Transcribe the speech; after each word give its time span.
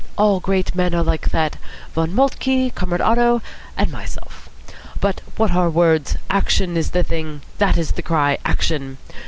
All 0.17 0.39
great 0.39 0.73
men 0.73 0.95
are 0.95 1.03
like 1.03 1.29
that. 1.29 1.57
Von 1.93 2.11
Moltke, 2.15 2.71
Comrade 2.73 3.01
Otto, 3.01 3.39
and 3.77 3.91
myself. 3.91 4.49
But 4.99 5.21
what 5.37 5.51
are 5.51 5.69
words? 5.69 6.17
Action 6.27 6.75
is 6.75 6.89
the 6.89 7.03
thing. 7.03 7.43
That 7.59 7.77
is 7.77 7.91
the 7.91 8.01
cry. 8.01 8.39
Action. 8.43 8.97